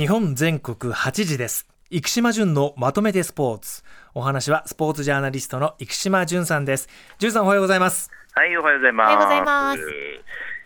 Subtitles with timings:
[0.00, 1.66] 日本全国8時です。
[1.90, 3.82] 生島淳のまとめてスポーツ。
[4.14, 6.88] お話はスポーツジャーナリストの生島淳さんです。
[7.18, 8.10] 淳さんおはようございます。
[8.32, 9.12] はい、おはようございます。
[9.12, 9.80] おはようございます。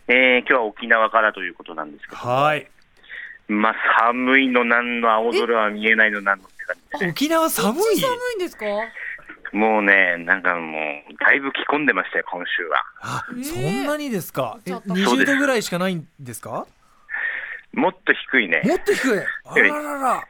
[0.07, 2.70] えー今日は沖縄からということなんですけど、はい。
[3.48, 7.96] まあ、寒いのなんの、青空は見えないのなんのって感じで、沖縄寒い？
[8.01, 8.66] 寒いんですか？
[9.53, 10.79] もうね、なんかも
[11.11, 12.85] う、だいぶ着込んでましたよ、今週は。
[13.01, 14.61] あ、えーそんなにですか？
[14.64, 14.95] えちょっと。
[14.95, 16.69] 20度ぐらいしかないんですか？
[17.74, 18.62] もっと低いね。
[18.64, 19.20] もっと低い？
[19.45, 20.28] あららら。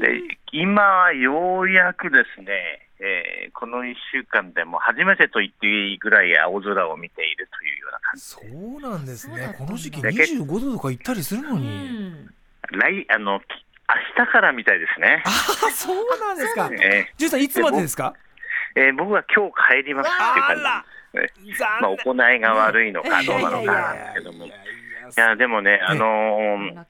[0.00, 0.20] で、
[0.52, 8.22] 今、ようやくですね、えーこの1週間でも初めてと言っていいぐらい青空を見ているというような感じ。
[8.24, 9.54] そうなんですね。
[9.56, 11.68] この時期で25度とか行ったりするのうに、
[12.08, 12.28] ん。
[12.72, 13.44] 来、あの、き
[14.18, 15.22] 明日からみたいですね。
[15.24, 15.30] あ。
[15.70, 16.70] そうなんですか。
[16.72, 18.14] え淳さんいつまでですか？
[18.76, 20.62] ーえー僕は今日帰りますっていう感じ。
[20.62, 21.26] ね。
[21.58, 24.46] まあ、残行いが悪いのかどうなのかなんですけども。
[25.08, 26.84] いいやでもね、あのー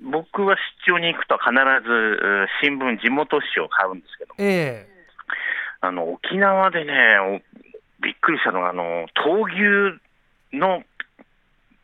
[0.00, 0.56] 僕は
[0.86, 1.50] 出張に行くと必
[1.84, 4.86] ずう新聞、地元紙を買うんですけども、え
[5.80, 7.40] あの沖縄でね、お
[8.02, 10.82] びっくりしたのが、あの闘牛の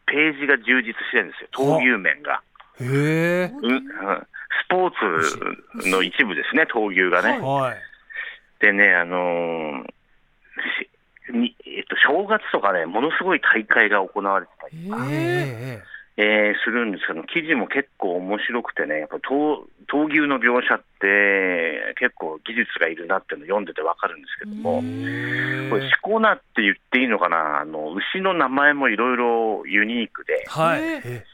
[0.06, 2.42] ページが充実してるんですよ、闘牛面が。
[2.80, 2.84] え。
[2.84, 3.82] へえううん。
[4.66, 4.92] スポー
[5.82, 7.40] ツの一部ですね、闘牛がね。
[7.40, 7.76] はい。
[8.60, 9.86] でね、あのー
[10.78, 10.88] し
[11.32, 14.94] にえっと、正月とかね、ものすごい大会が行われてたり、ええー
[15.76, 15.82] え
[16.16, 30.82] えーするんですけど、記事も結構面白くてね、やっぱ闘闘牛の描写って、結構技術がいるなっていうのを読んでてわかるんですけども、ええこれ、シコナって言っていいのかな、あの牛の名前もいろいろユニークで、はい。
[30.82, 31.24] ええ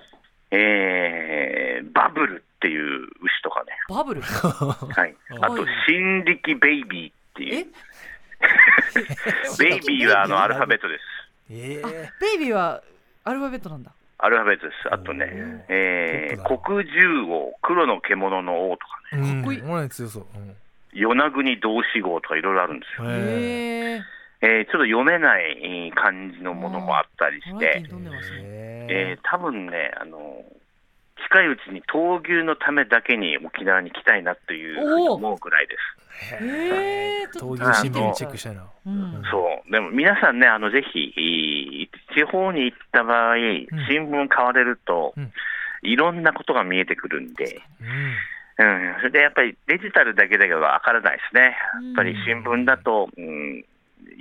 [0.52, 4.20] えーバブルっていう牛とかね、バブル？
[4.22, 7.66] はい、あとはい、新力ベイビーっていえう、
[9.58, 11.04] ベイビーはあのアルファベットです。
[11.50, 12.82] えあえベイビーは
[13.24, 13.92] アルファベットなんだ。
[14.18, 14.92] アルファベットです。
[14.92, 19.34] あとね、えー、黒獣王、黒の獣の王とかね、うん。
[19.36, 19.62] かっこいい。
[19.62, 20.56] お前強そう、うん。
[20.92, 23.08] 与那国同志号とかいろいろあるんですよ。
[23.10, 24.02] えへえ
[24.42, 27.84] えーちょっと読めない感じのものもあったりして。
[28.88, 30.44] えー多分ね、あの、
[31.30, 37.38] 近いうちに闘牛のためだけに沖縄に来たいなというふうに思うぐらいです。
[37.38, 39.22] 闘牛新聞チェックしたいなうん。
[39.30, 39.72] そう。
[39.72, 40.98] でも皆さんね、あの、ぜひ、
[41.84, 43.36] い地方に行った場合、
[43.88, 45.32] 新聞買われると、うん。
[45.82, 48.14] いろんなことが見えてくるんで、うん。
[48.60, 51.42] うん、それでやっぱりデジタルだけではわからないですね。
[51.42, 53.64] やっぱり新聞だと、うん、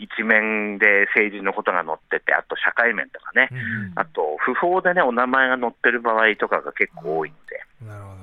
[0.02, 8.16] 一面で政治のことが載ってて、あと社会面とかね、うんあと不法でね、お名前が載ってる場合とかが結構多いので、うんなるほど。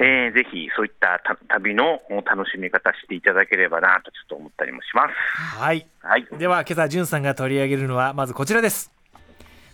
[0.00, 5.14] えーぜひそういったた旅の楽しみ方していただければなとちょっと思ったりもします。
[5.58, 5.86] はい。
[6.02, 6.26] はい。
[6.38, 8.92] では今朝淳さんが取り上げるのはまずこちらです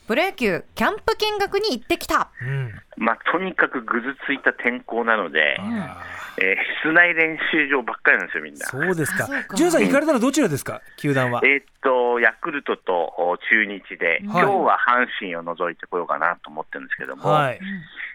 [0.07, 2.31] プロ野球キャンプ見学に行ってきた。
[2.43, 2.73] うん。
[2.97, 6.03] まあ、とにかくぐずついた天候なので、あ
[6.37, 8.67] えー室内練習場ばっかりなんですよ、みんな。
[8.67, 8.69] ー。
[8.69, 9.25] そうですか。
[9.25, 9.57] あそうか。
[9.57, 10.83] 淳さん行かれたのどちらですか？
[10.97, 11.41] 球団は。
[11.45, 14.21] えーっと、ヤクルトとお中日で、はい。
[14.23, 17.61] 今日は阪神を除いてこようかなと思ってるんですけども、はい。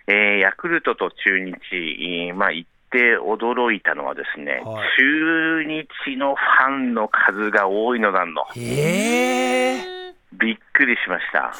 [0.08, 4.90] えーヤクルトと中日、えーまあ、行って驚いたのはですね、はい。
[4.98, 9.89] 中日のファンの数が多いのなんの、へえ
[10.34, 11.52] びっくりしました。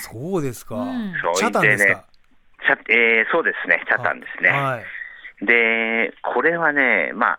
[0.00, 0.76] そうですか。
[0.76, 1.14] うん。
[1.22, 2.04] そうチャタンでねか？
[2.66, 4.50] チャえーそうですね、チャタンですね。
[4.50, 4.80] は
[5.42, 5.46] い。
[5.46, 7.38] で、これはね、まあ、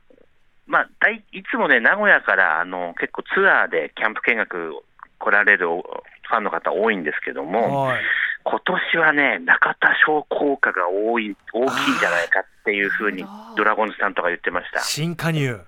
[0.65, 4.83] まあ、大いつもね、名古屋からあの結構ツアーでキャンプ見学
[5.19, 8.01] 来られるファンの方多いんですけども、はい。
[8.43, 13.23] 今年はね、中田賞効果が多い大きいんじゃないかっていうふうに
[13.55, 14.79] ドラゴンズさんとか言ってました。
[14.79, 15.59] 新加入。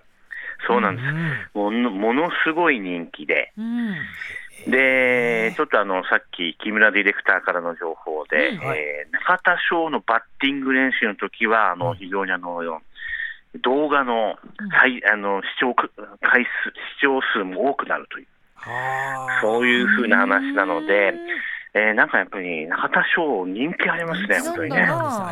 [0.65, 1.05] そうなんです。
[1.05, 1.47] うん。
[1.53, 3.95] ものものすごい人気で、うん
[4.67, 8.59] で、ちょっとあの、さっき木村ディレクターからの情報で、うん。
[8.59, 11.97] はいえー中田翔のバッティング練習の時は、あの、うん。
[11.97, 12.61] 非常にあの、
[13.61, 14.69] 動画のうん。
[14.69, 19.41] 最、あの、視聴回数、視聴数も多くなるという、はあ。
[19.41, 21.19] そういうふうな話なのでうん、
[21.75, 24.87] えーなんかやっぱり中田翔人気ありますね、本当にね。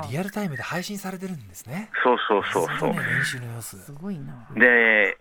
[0.10, 1.90] リアルタイムで配信されてるんですね。
[2.04, 2.94] そうそうそうそう。
[3.64, 4.48] すごいな。
[4.56, 5.18] で、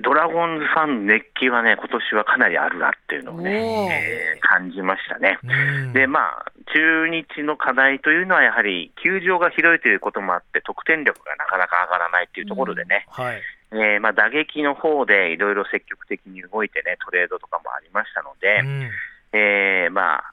[0.00, 4.38] ドラゴンズファンの熱気はね、今年はかなりあるなっていうのをね、え。
[4.38, 5.38] ー感じましたね。
[5.44, 5.92] うん。
[5.92, 13.40] で、まあ、中日の課題というのは、やはり球場が広いということもあって、得点力がなかなか上がらないというところでね、はい。
[13.72, 18.90] えーまあ、打撃の方でいろいろ積極的に動いてね、トレードとかもありましたので、うん。
[19.34, 20.32] えーまあ、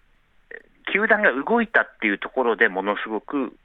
[0.94, 3.56] 球団が動いたっていうところでものすごくうん期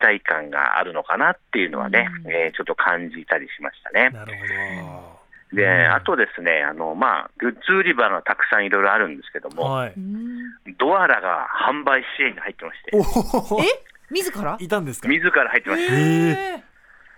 [0.00, 2.30] 待感があるのかなっていうのはね、うん。
[2.32, 4.10] えーちょっと感じたりしましたね。
[4.10, 5.13] なるほ
[5.54, 5.92] で、うん。
[5.94, 9.92] あとですね、あの、まあ、グッズ売り場がたくさんいろいろあるんですけども、どはい。
[9.96, 10.38] うん
[10.78, 13.84] ドアラが販売支援に入ってまして、え？
[14.10, 14.56] 自ら？
[14.60, 15.08] いたんですか？
[15.08, 15.92] 自ら入ってました。
[15.94, 16.64] え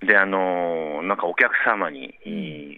[0.02, 2.76] で、あのーなんかお客様に、えー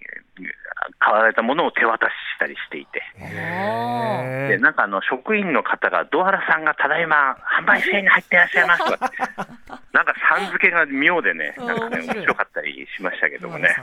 [1.00, 9.10] 買われたものを手渡ししたりしていて、へでなんかあの職員の方が、ドアラさんがただいま販売制に入っていらっしゃいますとか。
[9.92, 12.16] なんかさん付けが妙でね、うんなんかね、面白い。
[12.18, 13.74] 面白かったりしましたけどもね、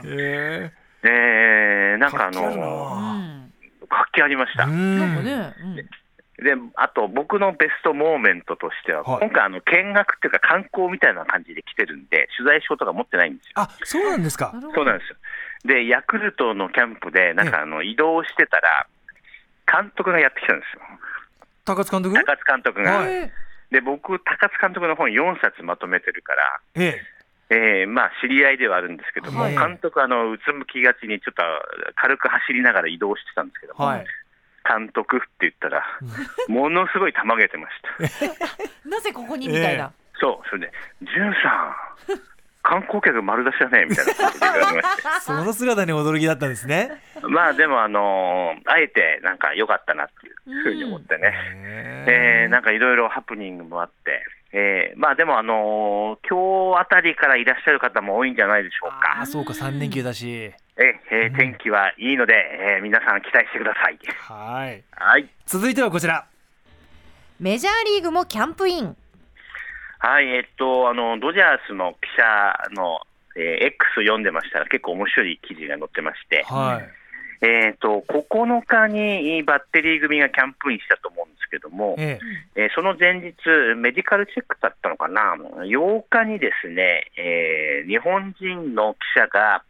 [1.08, 3.52] えでなんかあのうん
[3.88, 4.64] 活気ありました。
[4.64, 5.76] うんなんかね、うん
[6.36, 13.52] であと僕のベストモーメントとしては、はい今回あの、見学っていうか、観光みたいな感じで来てるんで、取材証とか持ってないんですよ。
[13.56, 15.16] あそうなんですかそうなんですよ。
[15.64, 18.86] で、ヤクルトのキャンプで、なんかあの移動してたら、
[19.66, 20.82] 監督がやってきたんですよ。
[21.64, 22.98] 高津監督高津監督が。
[22.98, 23.32] はいえ
[23.70, 29.56] で、僕、高津監督の本4冊まとめてるから、ええーまあ、知り合いではあるんですけども、はい。
[29.56, 31.42] 監督、あのうつむきがちにちょっと
[31.94, 34.06] 軽く走りながら移動してたんですけども、えはい。
[34.68, 35.84] 監督って言ったら、
[36.48, 37.74] ものすごいたまげてまし
[38.18, 38.42] た。
[38.88, 39.92] なぜここにみたいな？
[40.18, 40.72] そう、それで、
[41.02, 41.74] じゅんさ
[42.12, 42.20] ん、
[42.62, 47.00] 観光客丸出しだねみたいな感じで言われましその姿に驚きだったんですね。
[47.20, 47.28] た。
[47.28, 51.32] まあでも、あのーあえてなんか良かったなっていうふうに思ってね、
[52.08, 54.24] えーなんかいろいろハプニングもあって、
[54.58, 59.16] えーまあでも、あのー今日あたりからいらっしゃる方も多いんじゃないでしょうか。
[59.18, 60.54] ああそうか3連休だしえ
[61.10, 63.98] えー天気はいいので、えー皆さん期待してください。
[64.18, 65.28] はいはい。
[65.44, 66.24] 続いてはこちら
[67.38, 68.96] メジャーリーグもキャンプイン。
[69.98, 73.00] はい、えっと、あの、ドジャースの記者の、
[73.36, 76.88] えー X を読んでましたら結構面白い記事が載ってまして、はい
[77.42, 82.18] えっと、9日にバッテリー組がキャンプインしたと思うんですけども、え
[82.54, 82.66] え。
[82.66, 83.34] ーその前日、
[83.76, 85.34] メディカルチェックだったのかな、
[85.64, 89.62] 8日にですね、えー日本人の記者が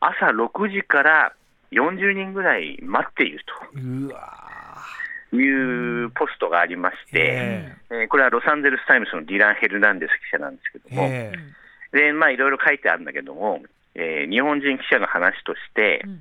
[0.00, 1.32] 朝6時から
[1.72, 3.40] 40人ぐらい待っている
[3.76, 4.48] えうわ
[5.30, 7.94] というポストがありまして、ええ。
[8.04, 11.32] ーこれはロサンゼルス・タイムズのディラン・ヘルナンデス記者なんですけども、え。
[11.92, 13.60] でまあ、いろいろ書いてあるんだけども、
[13.94, 16.20] えー日本人記者の話として、うん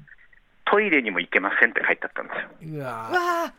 [0.70, 2.34] トイレにも行けませんって書いてあったんで
[2.64, 2.80] すよ。
[2.80, 3.10] うわ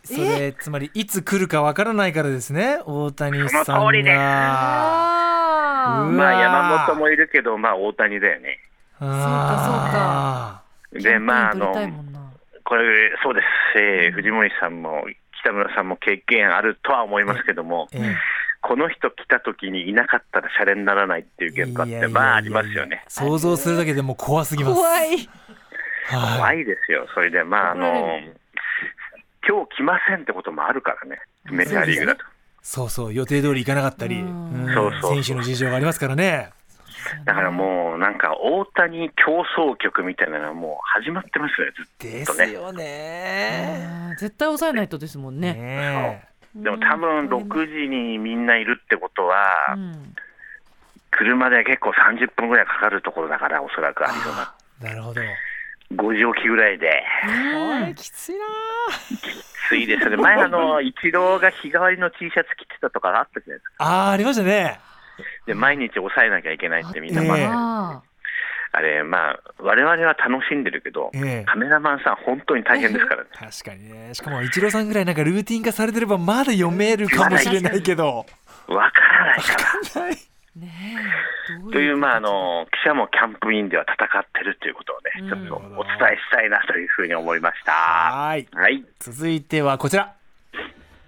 [0.04, 2.80] それつまりいつ来るかわからないからですね。
[2.84, 4.18] 大谷さんその通りでま
[6.28, 8.58] あ、山本もいるけど、まあ、大谷だよね。
[9.00, 10.62] あ
[10.92, 12.20] で、まあ、あのキャンプイン取りたいもんな。
[12.64, 13.40] これ、そうで
[13.74, 15.04] す、えー藤森さんも
[15.40, 17.88] 北村さんも経験あるとは思いますけども、
[18.60, 23.04] この人来た時にいなかったらシャレにならないっていうえ現場って、まあ、ありますよね。
[23.08, 24.76] 想像するだけでもう怖すぎます。
[24.76, 25.28] 怖い。
[26.16, 28.20] は怖いですよ、それで、まあ、あの
[29.46, 31.20] 今日来ませんってこともあるからね、
[31.50, 32.24] メジャーリーグだと。
[32.62, 34.66] そうそう予定通り行かなかったりうん。
[34.66, 35.22] うんそうそうそう。
[35.22, 36.50] 選手の事情がありますからね。
[37.24, 42.46] だからもう、なんか大谷競争曲みたいなのがもう始まってますよね、ずっでとね。
[42.46, 44.16] すよね。
[44.18, 45.54] 絶対抑えないとですもんね。
[45.54, 49.36] ねでも多分6時にみんないるってことは、
[49.74, 50.14] うん。
[51.10, 54.52] 車で結構30分ぐらいかかるところだから、おそらくアリゾナ。
[54.82, 55.20] えなるほど
[55.92, 57.02] 5時起きぐらいで、
[57.96, 58.44] きついな
[59.68, 60.16] ついですね。
[60.16, 63.74] 前、あの、イチローが日替わりの T シャツ着てたとかがあったじゃないですか。
[63.78, 64.80] あーありましたね。
[65.46, 68.02] で、毎日抑えなきゃいけないってみんな、ええまあ、あ
[68.72, 71.44] あれ、まあ、我々は楽しんでるけど、ええ。
[71.46, 73.30] カメラマンさん本当に大変ですからね。
[73.32, 74.14] 確かにね。
[74.14, 78.26] しかもイチローさんぐらいなんかルーティン化されてればまだ読めるかもしれないけど。
[78.68, 79.54] わからないか
[79.94, 80.02] ら。
[80.02, 80.96] はいーね
[81.60, 87.72] えどという、まあ、あの、記者もキャンプインでは戦ってるということをね、うんちょっとお伝えしたいなというふうに思いました。
[87.72, 88.84] はいはい。
[88.98, 90.14] 続いてはこちら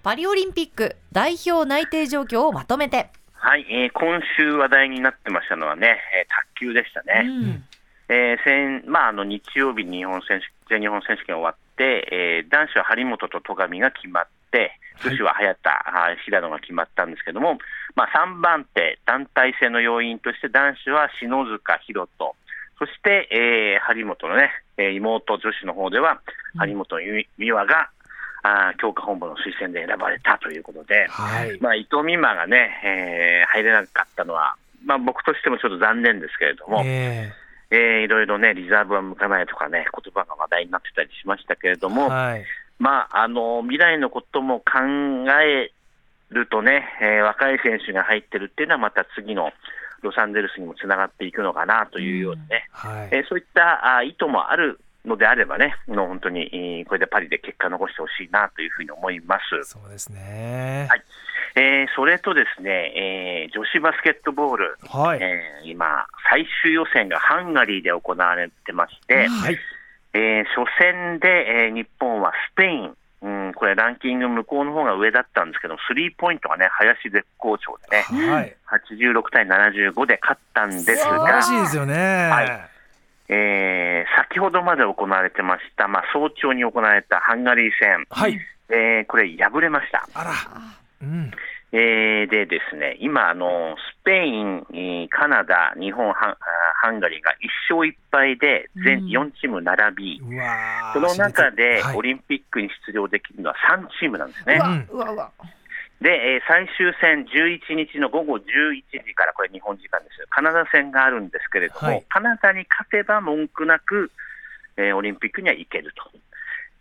[0.02, 3.10] パリオリンピック代表内定状況をまとめて。
[3.32, 7.24] はい、えー今週話題になってましたのはね、えー卓球でしたね。
[7.26, 7.64] うん
[8.08, 17.58] えー先まあ、あの日曜日に日本選手全日本選手権終わって、えー男子は張本と戸上が決まって、女子は早田、あー平野が決まったんですけども、
[17.94, 22.36] まあ、3番手、団体戦の要因として男子は篠塚大翔、
[22.78, 26.20] そして、えー張本のね、えー妹女子の方では、
[26.56, 26.98] 張本
[27.38, 27.90] 美和が、
[28.42, 31.58] あー強化本部の推薦で選ばれたということで、はい。
[31.60, 37.32] まあ、伊藤美誠がね、えー入れなかったのは、まあ、僕としてもちょっと残念ですけれども、え
[37.70, 37.76] え。
[37.76, 42.44] ーいろいろね、リザーブは向かないとかね、言葉が話題になってたりしましたけれどえも、はい
[42.80, 44.64] まあ、あの、未来のことも考
[45.40, 45.70] え
[46.30, 49.52] るとね、えー若い選手が入ってるっていうのは、また次の
[50.02, 53.08] ロサンゼルスにもつながっていくのかなというようにね、はい。
[53.12, 59.68] えーそういったあ意図もあるのであればね、もう本当に、えーこれでパリで結果残してほしいなというふうに思います。
[59.70, 60.86] そうですね。
[60.88, 61.02] はい。
[61.56, 65.18] えーそれとですね、えー女子バスケットボール、はい。
[65.20, 69.58] えー今、最終予選がハンガリーで行われてまして、はい
[70.12, 71.28] えー初戦で、
[71.66, 78.56] えー日本はスペインうん、これ、ランキング向こうの方が上だったんですけど、スリーポイントがね、林絶好調でね、はい。
[78.66, 81.94] 86対75で勝ったんです素晴がら、しいですよね。
[81.94, 82.70] はい
[83.32, 88.40] えー先ほどまで行われてました、まあ、早朝に行われたハンガリー戦、はい。
[88.70, 90.08] えーこれ、敗れました。
[90.14, 90.30] あら。
[91.02, 91.30] うん。
[91.72, 96.36] えーでですね、今、あのスペイン、えーカナダ、日本、ハンあ
[96.82, 97.30] ハンガリーが
[97.68, 104.58] 1勝1敗で全うん4チーム並び、うわーその中ではいオリンピックに出場できるのは3チームなんですね。
[106.00, 108.42] で、えー最終戦11日の午後11
[108.90, 110.26] 時から、これ日本時間です。
[110.30, 114.10] カナダ戦があるんですけれども、はいカナダに勝てば文句なく、
[114.76, 115.92] えーオリンピックには行ける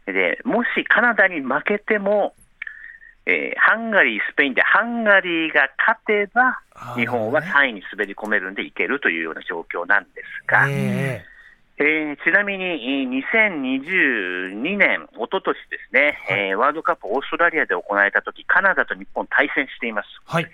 [0.07, 0.11] と。
[0.11, 2.33] で、もしカナダに負けても、
[3.25, 6.59] えーハンガリー、スペインでハンガリーが勝てば、
[6.95, 11.23] 日本は3位に滑り込めるんでいけるというような状況なんですが、え
[11.77, 20.07] えーちなみにえー2022年、一昨年ですね、えーワールドカップオーストラリアで行われたとき、カナダと日本対戦しています。
[20.27, 20.49] ーはい。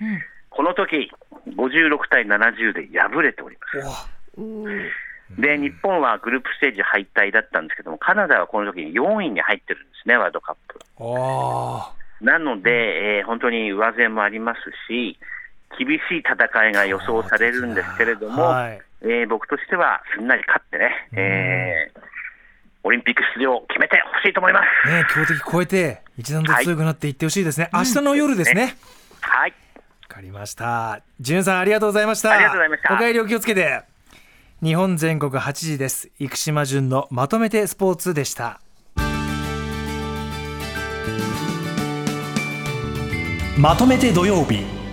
[0.50, 1.12] この時
[1.48, 3.92] 56対70で敗れておりま
[4.38, 5.42] おす。
[5.42, 10.80] で、日本はグループステージ敗退だったんですけども、カナダはこの時に4位に入ってるんですね、ワールドカップ。
[12.26, 12.72] なので、
[13.20, 14.60] えー本当に上背もあります
[14.92, 15.18] し、
[15.78, 18.82] 厳しい戦いが予想されるんですけれども、はい。
[19.02, 22.02] えー僕としてはすんなり勝ってね、えー
[22.88, 24.90] オリンピック出場を決めてほしいと思います。
[24.90, 27.70] ね強敵超えて一段と強くなっていってほしいですね。
[27.74, 28.76] 明日の夜ですね。
[29.22, 29.52] はい。
[29.52, 31.02] わかりました。
[31.20, 32.32] じゅんさんありがとうございました。
[32.32, 33.82] ありがとうございましたお帰りお気をつけて。
[34.64, 36.12] 日本全国8時です。
[36.20, 38.62] 生島淳のまとめてスポーツでした。
[43.58, 44.85] まとめて土曜日。